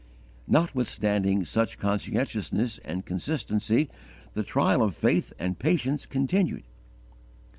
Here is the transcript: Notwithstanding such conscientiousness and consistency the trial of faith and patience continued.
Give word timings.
Notwithstanding 0.47 1.45
such 1.45 1.77
conscientiousness 1.77 2.79
and 2.79 3.05
consistency 3.05 3.87
the 4.33 4.41
trial 4.41 4.81
of 4.81 4.95
faith 4.95 5.31
and 5.37 5.59
patience 5.59 6.07
continued. 6.07 6.63